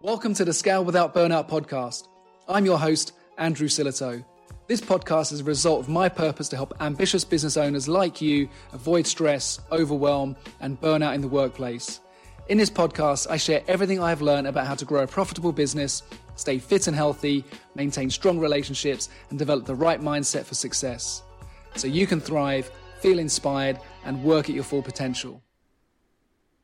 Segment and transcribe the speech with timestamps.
[0.00, 2.06] Welcome to the Scale Without Burnout podcast.
[2.46, 4.24] I'm your host, Andrew Sillito.
[4.68, 8.48] This podcast is a result of my purpose to help ambitious business owners like you
[8.72, 11.98] avoid stress, overwhelm, and burnout in the workplace.
[12.48, 16.04] In this podcast, I share everything I've learned about how to grow a profitable business,
[16.36, 17.44] stay fit and healthy,
[17.74, 21.24] maintain strong relationships, and develop the right mindset for success.
[21.74, 22.70] So you can thrive,
[23.00, 25.42] feel inspired, and work at your full potential.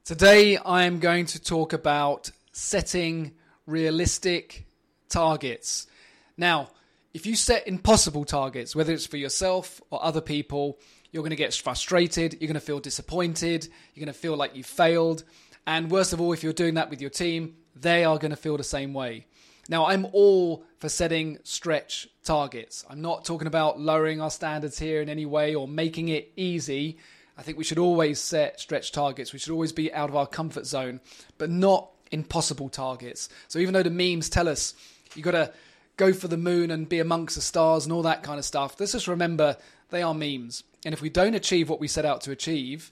[0.04, 3.32] Today, I am going to talk about setting
[3.66, 4.64] realistic
[5.08, 5.88] targets.
[6.36, 6.70] Now,
[7.12, 10.78] if you set impossible targets, whether it's for yourself or other people,
[11.10, 14.56] you're going to get frustrated, you're going to feel disappointed, you're going to feel like
[14.56, 15.24] you failed.
[15.66, 18.36] And worst of all, if you're doing that with your team, they are going to
[18.36, 19.26] feel the same way.
[19.68, 22.84] Now, I'm all for setting stretch targets.
[22.88, 26.98] I'm not talking about lowering our standards here in any way or making it easy.
[27.36, 29.32] I think we should always set stretch targets.
[29.32, 31.00] We should always be out of our comfort zone,
[31.38, 33.28] but not impossible targets.
[33.48, 34.74] So even though the memes tell us
[35.14, 35.52] you got to
[35.96, 38.78] go for the moon and be amongst the stars and all that kind of stuff,
[38.78, 39.56] let's just remember
[39.90, 40.64] they are memes.
[40.84, 42.90] And if we don't achieve what we set out to achieve,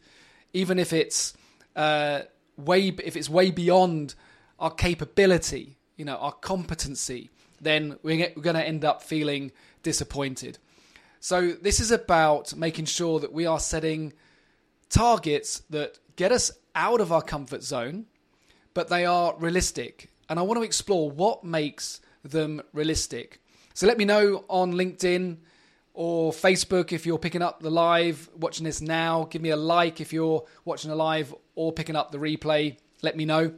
[0.52, 1.34] even if it's
[1.76, 2.22] uh,
[2.56, 4.14] way if it's way beyond
[4.58, 9.52] our capability, you know, our competency, then we're, we're going to end up feeling
[9.82, 10.58] disappointed.
[11.20, 14.12] So this is about making sure that we are setting
[14.88, 18.06] targets that get us out of our comfort zone
[18.74, 20.10] but they are realistic.
[20.28, 23.40] And I want to explore what makes them realistic.
[23.74, 25.38] So let me know on LinkedIn
[25.94, 29.24] or Facebook if you're picking up the live, watching this now.
[29.30, 32.76] Give me a like if you're watching the live or picking up the replay.
[33.02, 33.52] Let me know.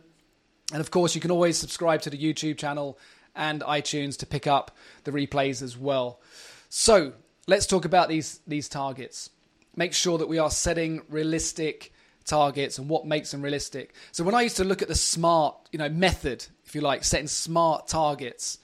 [0.72, 2.98] And of course, you can always subscribe to the YouTube channel
[3.34, 6.20] and iTunes to pick up the replays as well.
[6.68, 7.12] So
[7.46, 9.30] let's talk about these, these targets.
[9.76, 11.92] Make sure that we are setting realistic
[12.24, 13.94] targets and what makes them realistic.
[14.12, 17.04] So when I used to look at the smart, you know, method, if you like,
[17.04, 18.58] setting smart targets,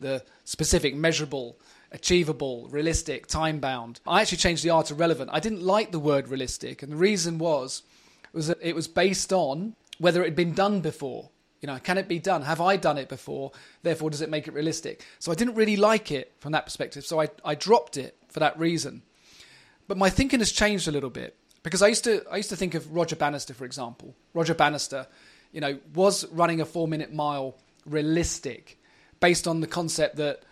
[0.00, 1.58] the specific, measurable,
[1.92, 5.30] achievable, realistic, time bound, I actually changed the R to relevant.
[5.32, 7.82] I didn't like the word realistic, and the reason was
[8.32, 11.30] was that it was based on whether it had been done before.
[11.60, 12.42] You know, can it be done?
[12.42, 13.52] Have I done it before?
[13.82, 15.06] Therefore, does it make it realistic?
[15.18, 17.06] So I didn't really like it from that perspective.
[17.06, 19.02] So I, I dropped it for that reason.
[19.86, 22.56] But my thinking has changed a little bit because I used to I used to
[22.56, 24.14] think of Roger Bannister, for example.
[24.32, 25.08] Roger Bannister,
[25.50, 28.78] you know, was running a four minute mile realistic
[29.18, 30.42] based on the concept that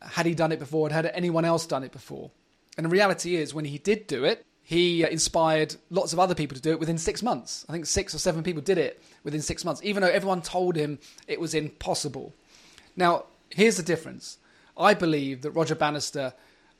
[0.00, 2.30] had he done it before and had anyone else done it before?
[2.76, 6.34] And the reality is, when he did do it, he uh, inspired lots of other
[6.34, 7.64] people to do it within six months.
[7.68, 10.76] I think six or seven people did it within six months, even though everyone told
[10.76, 12.34] him it was impossible.
[12.94, 14.38] Now, here's the difference.
[14.76, 16.34] I believe that Roger Bannister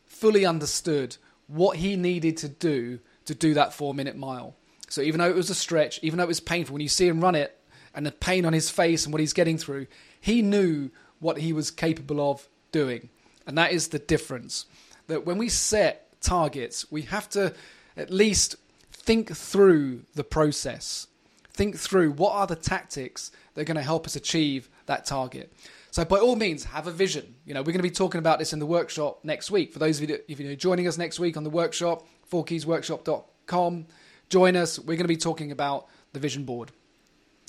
[0.04, 1.16] fully understood
[1.46, 4.56] what he needed to do to do that four minute mile.
[4.88, 7.06] So even though it was a stretch, even though it was painful, when you see
[7.06, 7.56] him run it
[7.94, 9.86] and the pain on his face and what he's getting through,
[10.20, 10.90] he knew
[11.20, 13.10] what he was capable of doing.
[13.46, 14.66] And that is the difference.
[15.06, 17.54] That when we set targets, we have to
[17.96, 18.56] at least
[18.90, 21.06] think through the process.
[21.52, 25.52] Think through what are the tactics that are going to help us achieve that target.
[25.90, 27.34] So by all means, have a vision.
[27.44, 29.72] You know, we're going to be talking about this in the workshop next week.
[29.72, 33.86] For those of you that, if you're joining us next week on the workshop, fourkeysworkshop.com.
[34.28, 34.78] Join us.
[34.78, 36.70] We're going to be talking about the vision board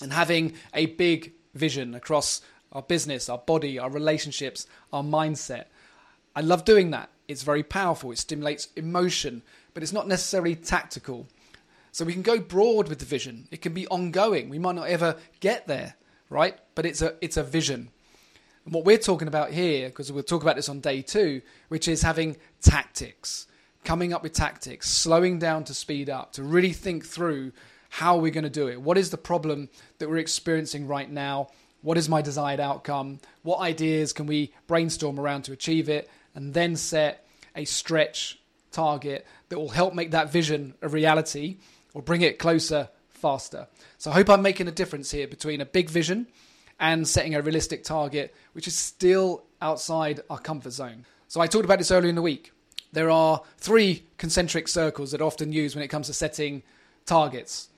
[0.02, 2.42] and having a big vision across
[2.72, 5.66] our business, our body, our relationships, our mindset.
[6.36, 7.10] I love doing that.
[7.28, 8.12] It's very powerful.
[8.12, 9.42] It stimulates emotion,
[9.74, 11.28] but it's not necessarily tactical.
[11.92, 13.48] So we can go broad with the vision.
[13.52, 14.50] It can be ongoing.
[14.50, 15.96] We might not ever get there,
[16.30, 16.58] right?
[16.76, 17.90] But it's a it's a vision.
[18.66, 21.88] And what we're talking about here, because we'll talk about this on day two, which
[21.88, 23.48] is having tactics
[23.90, 27.52] coming up with tactics, slowing down to speed up, to really think through
[27.90, 28.80] how we're going to do it.
[28.80, 29.68] What is the problem
[29.98, 31.48] that we're experiencing right now?
[31.82, 33.20] What is my desired outcome?
[33.42, 36.08] What ideas can we brainstorm around to achieve it?
[36.36, 38.38] And then set a stretch
[38.72, 41.58] target that will help make that vision a reality
[41.96, 43.66] or bring it closer faster.
[43.98, 46.28] So I hope I'm making a difference here between a big vision
[46.80, 51.08] and setting a realistic target, which is still outside our comfort zone.
[51.28, 52.52] So I talked about this earlier in the week
[52.92, 56.64] there are three concentric circles that are often used when it comes to setting
[57.06, 57.70] targets.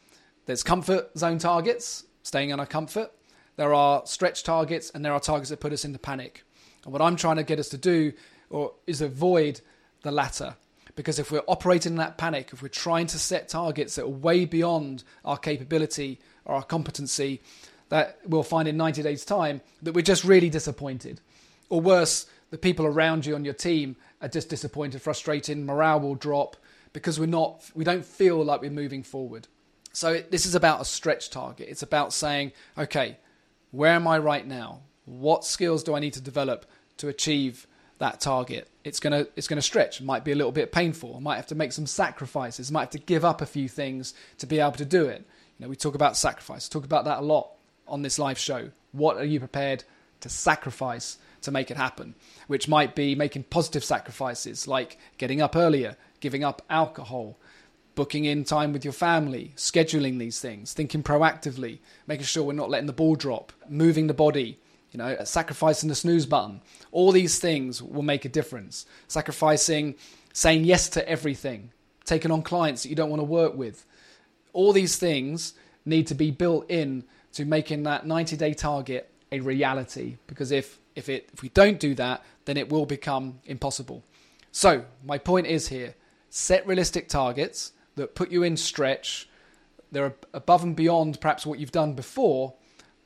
[0.45, 3.11] There's comfort zone targets, staying in our comfort.
[3.57, 6.43] There are stretch targets, and there are targets that put us into panic.
[6.83, 8.13] And what I'm trying to get us to do
[8.49, 9.61] or is avoid
[10.01, 10.55] the latter.
[10.95, 14.09] Because if we're operating in that panic, if we're trying to set targets that are
[14.09, 17.41] way beyond our capability or our competency,
[17.89, 21.21] that we'll find in 90 days' time that we're just really disappointed.
[21.69, 26.15] Or worse, the people around you on your team are just disappointed, frustrated, morale will
[26.15, 26.55] drop
[26.93, 29.47] because we're not, we don't feel like we're moving forward.
[29.93, 31.67] So this is about a stretch target.
[31.69, 33.17] It's about saying, okay,
[33.71, 34.81] Where am I right now?
[35.05, 36.65] What skills do I need to develop
[36.97, 37.67] to achieve
[37.99, 38.69] that target?
[38.83, 40.01] It's gonna it's gonna stretch.
[40.01, 41.15] It might be a little bit painful.
[41.15, 42.69] I might have to make some sacrifices.
[42.69, 45.25] I might have to give up a few things to be able to do it.
[45.57, 46.67] You know, we talk about sacrifice.
[46.67, 47.49] Talk about that a lot
[47.87, 48.69] on this live show.
[48.91, 49.83] What are you prepared
[50.19, 52.15] to sacrifice to make it happen?
[52.47, 57.37] Which might be making positive sacrifices like getting up earlier, giving up alcohol,
[57.95, 62.69] booking in time with your family, scheduling these things, thinking proactively, making sure we're not
[62.69, 64.59] letting the ball drop, moving the body,
[64.91, 66.61] you know, sacrificing the snooze button.
[66.91, 68.85] All these things will make a difference.
[69.07, 69.95] Sacrificing
[70.33, 71.71] saying yes to everything,
[72.05, 73.85] taking on clients that you don't want to work with.
[74.53, 75.53] All these things
[75.85, 77.03] need to be built in
[77.33, 81.79] to making that 90 day target a reality because if if it if we don't
[81.79, 84.03] do that then it will become impossible.
[84.51, 85.95] So, my point is here,
[86.29, 89.29] set realistic targets that put you in stretch.
[89.91, 92.53] They're above and beyond perhaps what you've done before.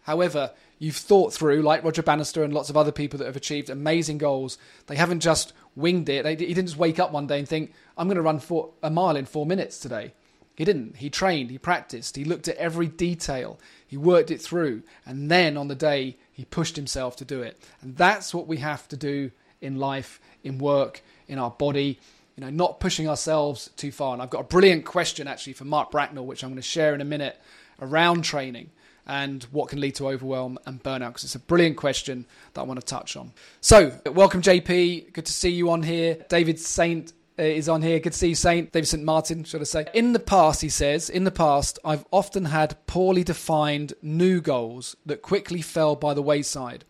[0.02, 3.70] However, you've thought through, like Roger Bannister and lots of other people that have achieved
[3.70, 4.58] amazing goals.
[4.88, 6.24] They haven't just winged it.
[6.24, 8.72] They, he didn't just wake up one day and think, I'm going to run for
[8.82, 10.14] a mile in four minutes today.
[10.56, 10.98] He didn't.
[10.98, 15.58] He trained, he practiced, he looked at every detail, he worked it through, and then
[15.58, 17.62] on the day, he pushed himself to do it.
[17.82, 19.32] And that's what we have to do
[19.62, 22.00] in life, in work, in our body,
[22.36, 24.14] you know, not pushing ourselves too far.
[24.14, 26.94] And I've got a brilliant question actually for Mark Bracknell, which I'm going to share
[26.94, 27.40] in a minute
[27.82, 28.70] around training
[29.08, 32.64] and what can lead to overwhelm and burnout because it's a brilliant question that I
[32.64, 33.32] want to touch on.
[33.62, 35.14] So, welcome, JP.
[35.14, 36.26] Good to see you on here.
[36.28, 38.00] David Saint Uh, is on here.
[38.00, 38.72] Good to see you, Saint.
[38.72, 39.04] David St.
[39.04, 39.86] Martin, should I say.
[39.94, 44.96] In the past, he says, in the past, I've often had poorly defined new goals
[45.06, 46.86] that quickly fell by the wayside.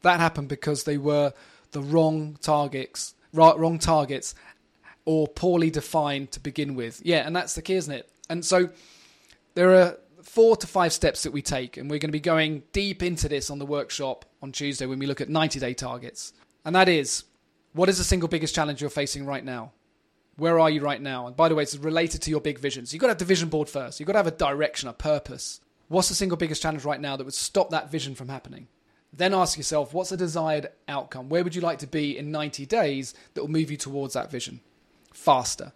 [0.00, 1.34] That happened because they were
[1.72, 4.34] the wrong targets, right wrong targets
[5.04, 7.02] or poorly defined to begin with.
[7.04, 8.08] Yeah, and that's the key, isn't it?
[8.30, 8.70] And so
[9.54, 12.62] there are four to five steps that we take, and we're going to be going
[12.72, 16.32] deep into this on the workshop on Tuesday when we look at 90 day targets.
[16.64, 17.24] And that is
[17.74, 19.72] what is the single biggest challenge you're facing right now?
[20.36, 21.26] Where are you right now?
[21.26, 22.86] And by the way, it's related to your big vision.
[22.86, 24.00] So you've got to have the vision board first.
[24.00, 25.60] You've got to have a direction, a purpose.
[25.88, 28.68] What's the single biggest challenge right now that would stop that vision from happening?
[29.12, 31.28] Then ask yourself, what's the desired outcome?
[31.28, 34.30] Where would you like to be in 90 days that will move you towards that
[34.30, 34.60] vision?
[35.12, 35.72] faster.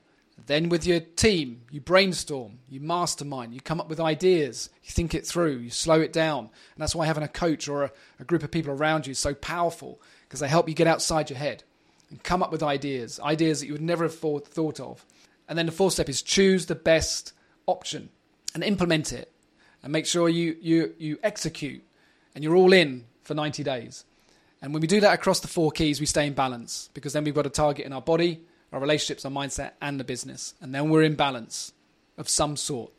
[0.46, 5.14] Then, with your team, you brainstorm, you mastermind, you come up with ideas, you think
[5.14, 6.40] it through, you slow it down.
[6.40, 9.18] And that's why having a coach or a, a group of people around you is
[9.18, 11.64] so powerful because they help you get outside your head
[12.10, 15.04] and come up with ideas, ideas that you would never have thought, of.
[15.48, 17.32] And then the fourth step is choose the best
[17.66, 18.10] option
[18.54, 19.32] and implement it
[19.82, 21.84] and make sure you, you, you execute
[22.34, 24.04] and you're all in for 90 days.
[24.62, 27.24] And when we do that across the four keys, we stay in balance because then
[27.24, 28.40] we've got a target in our body,
[28.72, 30.54] our relationships, our mindset, and the business.
[30.60, 31.72] And then we're in balance
[32.16, 32.92] of some sort.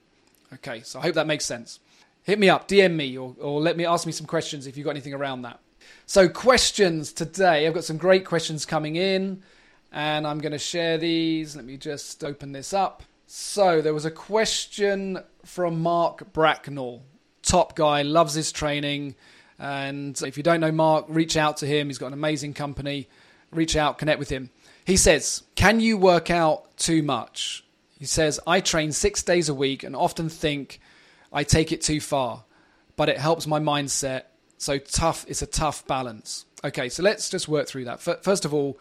[0.53, 1.79] Okay, so I hope that makes sense.
[2.23, 4.85] Hit me up, DM me, or, or let me ask me some questions if you've
[4.85, 5.59] got anything around that.
[6.05, 7.67] So, questions today.
[7.67, 9.43] I've got some great questions coming in,
[9.91, 11.55] and I'm going to share these.
[11.55, 13.03] Let me just open this up.
[13.25, 17.03] So, there was a question from Mark Bracknell.
[17.41, 19.15] Top guy, loves his training.
[19.59, 21.87] And if you don't know Mark, reach out to him.
[21.87, 23.07] He's got an amazing company.
[23.51, 24.49] Reach out, connect with him.
[24.85, 27.63] He says, Can you work out too much?
[27.97, 30.79] He says, I train six days a week and often think
[31.33, 32.43] I take it too far,
[32.95, 34.23] but it helps my mindset.
[34.57, 36.45] So tough, it's a tough balance.
[36.63, 38.01] Okay, so let's just work through that.
[38.01, 38.79] First of all,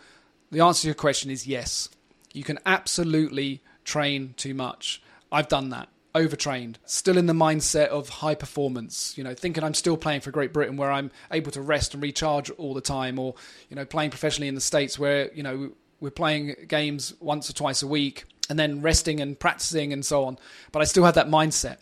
[0.51, 1.89] the answer to your question is yes.
[2.33, 5.03] You can absolutely train too much.
[5.31, 9.75] I've done that overtrained, still in the mindset of high performance, you know, thinking I'm
[9.75, 13.19] still playing for Great Britain where I'm able to rest and recharge all the time,
[13.19, 13.35] or,
[13.69, 17.53] you know, playing professionally in the States where, you know, we're playing games once or
[17.53, 20.39] twice a week and then resting and practicing and so on.
[20.73, 21.77] But I still have that mindset.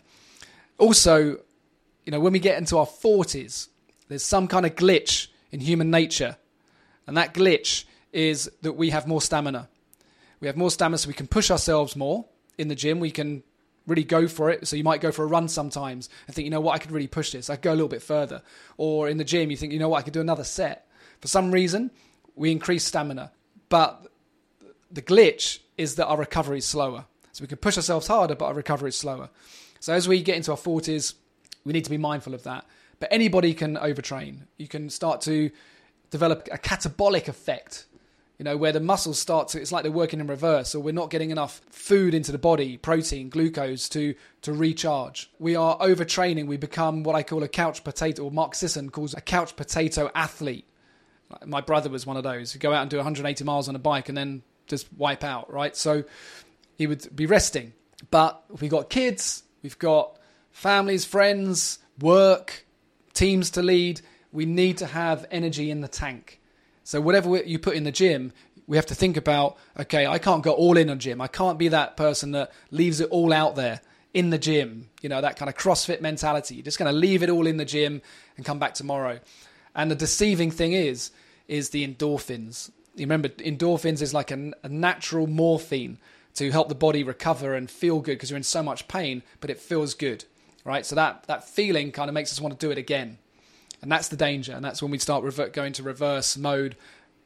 [0.77, 1.39] Also,
[2.05, 3.69] you know, when we get into our 40s,
[4.07, 6.37] there's some kind of glitch in human nature.
[7.07, 9.69] And that glitch is that we have more stamina.
[10.39, 12.25] We have more stamina so we can push ourselves more
[12.57, 12.99] in the gym.
[12.99, 13.43] We can
[13.87, 14.67] really go for it.
[14.67, 16.91] So you might go for a run sometimes and think, you know what, I could
[16.91, 17.49] really push this.
[17.49, 18.41] I could go a little bit further.
[18.77, 20.87] Or in the gym, you think, you know what, I could do another set.
[21.21, 21.91] For some reason,
[22.35, 23.31] we increase stamina.
[23.69, 24.07] But
[24.91, 27.05] the glitch is that our recovery is slower.
[27.31, 29.29] So we can push ourselves harder, but our recovery is slower.
[29.79, 31.13] So as we get into our 40s,
[31.65, 32.65] we need to be mindful of that.
[33.05, 34.47] But anybody can overtrain.
[34.57, 35.51] You can start to
[36.09, 37.85] develop a catabolic effect,
[38.39, 40.91] you know, where the muscles start to, it's like they're working in reverse, or we're
[40.91, 45.29] not getting enough food into the body, protein, glucose to, to recharge.
[45.37, 46.47] We are overtraining.
[46.47, 50.09] We become what I call a couch potato, or Mark Sisson calls a couch potato
[50.15, 50.65] athlete.
[51.45, 53.79] My brother was one of those who go out and do 180 miles on a
[53.79, 55.75] bike and then just wipe out, right?
[55.75, 56.05] So
[56.75, 57.73] he would be resting.
[58.09, 60.17] But we've got kids, we've got
[60.49, 62.64] families, friends, work,
[63.15, 66.39] teams to lead, we need to have energy in the tank.
[66.83, 68.31] So whatever you put in the gym,
[68.67, 71.21] we have to think about okay, I can't go all in on gym.
[71.21, 73.81] I can't be that person that leaves it all out there
[74.13, 74.89] in the gym.
[75.01, 76.55] You know, that kind of CrossFit mentality.
[76.55, 78.01] You're just going to leave it all in the gym
[78.37, 79.19] and come back tomorrow.
[79.75, 81.11] And the deceiving thing is,
[81.47, 82.71] is the endorphins.
[82.95, 85.97] You remember, endorphins is like a, a natural morphine
[86.35, 89.49] to help the body recover and feel good because you're in so much pain, but
[89.49, 90.25] it feels good,
[90.65, 90.85] right?
[90.85, 93.17] So that that feeling kind of makes us want to do it again,
[93.81, 94.51] and that's the danger.
[94.51, 96.75] And that's when we start going to reverse mode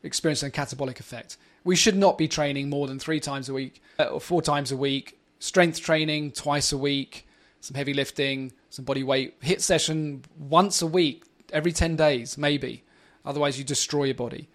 [0.03, 1.37] experiencing a catabolic effect.
[1.63, 4.71] We should not be training more than three times a week uh, or four times
[4.71, 5.19] a week.
[5.39, 7.27] Strength training twice a week,
[7.61, 9.39] some heavy lifting, some body weight.
[9.41, 12.83] HIIT session once a week, every 10 days, maybe.
[13.25, 14.47] Otherwise, you destroy your body,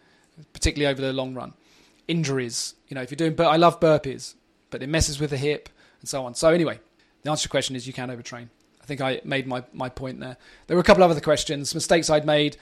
[0.53, 1.55] particularly over the long run.
[2.09, 4.35] Injuries, you know, if you're doing, but I love burpees,
[4.71, 5.69] but it messes with the hip
[6.01, 6.35] and so on.
[6.35, 6.81] So, anyway,
[7.23, 8.49] the answer to your question is you can overtrain.
[8.85, 10.37] I think I made my, my point there.
[10.69, 12.59] There were a couple of other questions, mistakes I'd made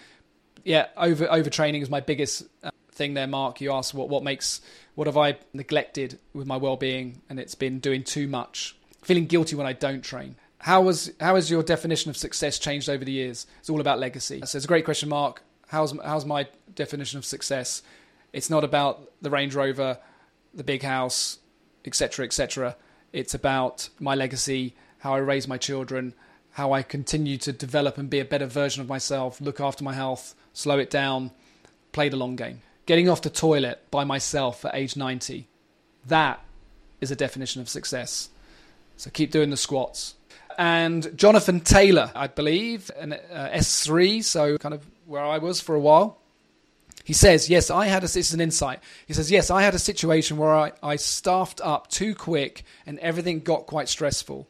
[0.64, 3.60] yeah, over overtraining is my biggest uh, thing there, Mark.
[3.60, 4.60] You asked what what makes
[4.94, 9.26] what have I neglected with my well being, and it's been doing too much, feeling
[9.26, 10.36] guilty when I don't train.
[10.58, 13.46] How was how has your definition of success changed over the years?
[13.60, 14.40] It's all about legacy.
[14.44, 15.42] So it's a great question, Mark.
[15.68, 17.82] How's how's my definition of success?
[18.32, 19.98] It's not about the Range Rover,
[20.54, 21.38] the big house,
[21.84, 22.76] etc., etc.
[23.12, 26.14] It's about my legacy, how I raise my children,
[26.52, 29.94] how I continue to develop and be a better version of myself, look after my
[29.94, 31.32] health, slow it down,
[31.90, 32.62] play the long game.
[32.86, 35.48] Getting off the toilet by myself at age 90,
[36.06, 36.40] that
[37.00, 38.28] is a definition of success.
[38.96, 40.14] So keep doing the squats.
[40.56, 45.74] And Jonathan Taylor, I believe, an uh, S3, so kind of where I was for
[45.74, 46.18] a while.
[47.02, 48.78] He says, Yes, I had a, this is an insight.
[49.08, 53.00] He says, Yes, I had a situation where I, I staffed up too quick and
[53.00, 54.46] everything got quite stressful.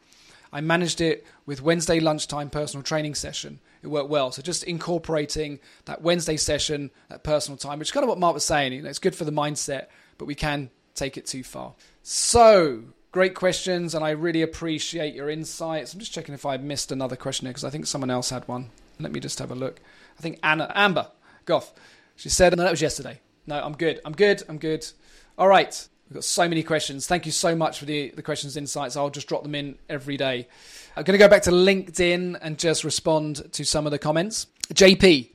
[0.53, 4.31] I managed it with Wednesday lunchtime personal training session it worked well.
[4.31, 8.35] So just incorporating that Wednesday session, that personal time, which is kind of what Mark
[8.35, 8.73] was saying.
[8.73, 9.87] You know, it's good for the mindset,
[10.19, 11.75] but we can take it too far.
[12.03, 15.93] So great questions, and I really appreciate your insights.
[15.93, 18.47] I'm just checking if I missed another question here because I think someone else had
[18.47, 18.71] one.
[19.01, 19.81] Let me just have a look.
[20.19, 21.11] I think Anna Amber
[21.45, 21.73] Goff.
[22.15, 23.21] She said, no, that was yesterday.
[23.47, 24.01] No, I'm good.
[24.05, 24.45] I'm good.
[24.49, 24.87] I'm good.
[25.37, 25.89] All right.
[26.13, 27.07] We've got so many questions.
[27.07, 28.99] Thank you so much for the, the questions, insights.
[28.99, 30.47] I'll just drop them in every day.
[30.95, 34.47] I'm going to go back to LinkedIn and just respond to some of the comments.
[34.75, 35.31] JP,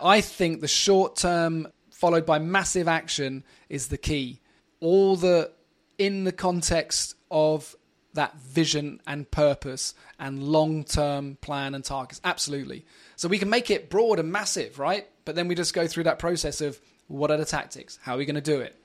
[0.00, 4.40] I think the short term followed by massive action is the key.
[4.78, 5.50] All the
[5.98, 7.74] in the context of
[8.14, 12.20] that vision and purpose and long term plan and targets.
[12.22, 12.86] Absolutely.
[13.16, 15.08] So we can make it broad and massive, right?
[15.24, 17.98] But then we just go through that process of what are the tactics?
[18.00, 18.80] How are we going to do it?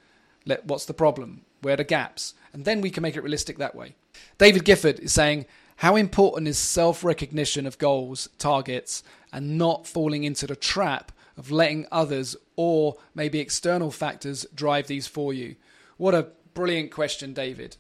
[0.45, 1.41] Let, what's the problem?
[1.61, 2.33] Where are the gaps?
[2.53, 3.95] And then we can make it realistic that way.
[4.37, 5.45] David Gifford is saying,
[5.77, 11.51] How important is self recognition of goals, targets, and not falling into the trap of
[11.51, 15.55] letting others or maybe external factors drive these for you?
[15.97, 17.77] What a brilliant question, David.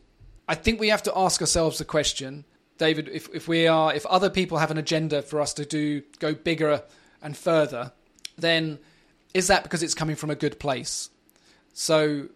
[0.47, 2.45] I think we have to ask ourselves the question,
[2.77, 6.01] David, if, if we are if other people have an agenda for us to do
[6.19, 6.83] go bigger
[7.21, 7.91] and further,
[8.37, 8.79] then
[9.33, 11.09] is that because it's coming from a good place?
[11.73, 12.29] So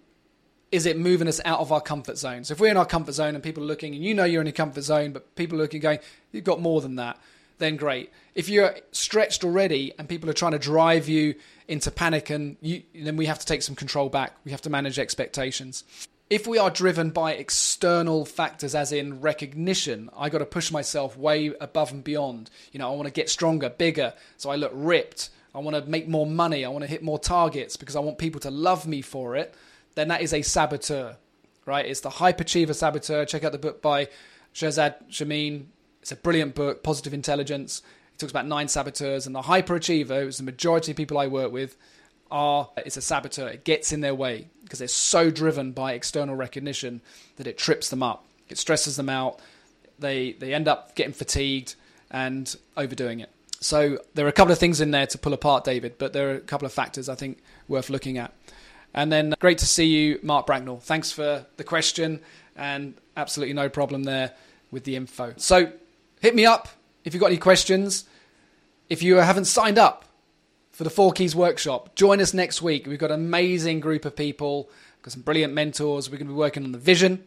[0.75, 2.43] is it moving us out of our comfort zone?
[2.43, 4.41] So if we're in our comfort zone and people are looking, and you know you're
[4.41, 5.99] in a comfort zone, but people are looking, going,
[6.33, 7.17] you've got more than that,
[7.59, 8.11] then great.
[8.35, 11.35] If you're stretched already and people are trying to drive you
[11.69, 14.33] into panic, and you, then we have to take some control back.
[14.43, 15.85] We have to manage expectations.
[16.29, 21.17] If we are driven by external factors, as in recognition, I got to push myself
[21.17, 22.49] way above and beyond.
[22.73, 25.29] You know, I want to get stronger, bigger, so I look ripped.
[25.53, 26.65] I want to make more money.
[26.65, 29.55] I want to hit more targets because I want people to love me for it
[29.95, 31.17] then that is a saboteur,
[31.65, 31.85] right?
[31.85, 33.25] It's the hyperachiever saboteur.
[33.25, 34.09] Check out the book by
[34.53, 35.69] Shirzad Chamine.
[36.01, 37.81] It's a brilliant book, Positive Intelligence.
[38.13, 41.51] It talks about nine saboteurs, and the hyperachiever, who's the majority of people I work
[41.51, 41.75] with,
[42.31, 43.47] are it's a saboteur.
[43.49, 47.01] It gets in their way because they're so driven by external recognition
[47.37, 48.25] that it trips them up.
[48.49, 49.39] It stresses them out.
[49.99, 51.75] They they end up getting fatigued
[52.11, 53.29] and overdoing it.
[53.59, 56.31] So there are a couple of things in there to pull apart, David, but there
[56.31, 58.33] are a couple of factors I think worth looking at.
[58.95, 60.79] And then uh, great to see you, Mark Bracknell.
[60.79, 62.21] Thanks for the question
[62.55, 64.31] and absolutely no problem there
[64.71, 65.33] with the info.
[65.37, 65.71] So
[66.21, 66.69] hit me up
[67.03, 68.05] if you've got any questions.
[68.89, 70.05] If you haven't signed up
[70.71, 72.87] for the Four Keys workshop, join us next week.
[72.87, 74.69] We've got an amazing group of people,
[75.01, 76.09] got some brilliant mentors.
[76.09, 77.25] We're going to be working on the vision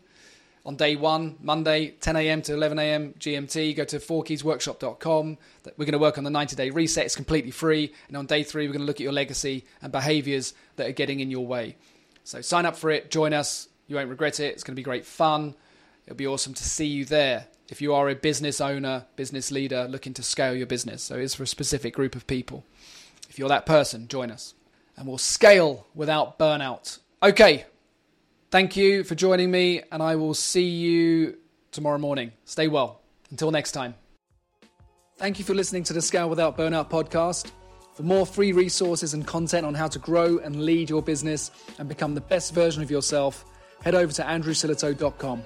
[0.65, 2.43] on day one, Monday, 10 a.m.
[2.43, 3.15] to 11 a.m.
[3.19, 3.77] GMT.
[3.77, 5.39] Go to fourkeysworkshop.com.
[5.77, 7.07] We're going to work on the 90 day reset.
[7.07, 7.93] It's completely free.
[8.09, 10.93] And on day three, we're going to look at your legacy and behaviors that are
[10.93, 11.77] getting in your way.
[12.25, 13.69] So sign up for it, join us.
[13.87, 14.53] You won't regret it.
[14.53, 15.55] It's going to be great fun.
[16.07, 17.47] It'll be awesome to see you there.
[17.71, 21.03] if you are a business owner, business leader looking to scale your business.
[21.03, 22.65] So it's for a specific group of people.
[23.29, 24.55] If you're that person, join us
[24.97, 26.99] and we'll scale without burnout.
[27.23, 27.67] Okay.
[28.51, 31.37] Thank you for joining me, and I will see you
[31.71, 32.33] tomorrow morning.
[32.47, 33.03] Stay well.
[33.31, 33.95] Until next time.
[35.19, 37.51] Thank you for listening to the Scale Without Burnout podcast.
[37.95, 41.89] For more free resources and content on how to grow and lead your business and
[41.89, 43.45] become the best version of yourself,
[43.83, 45.43] head over to andrewsillito.com.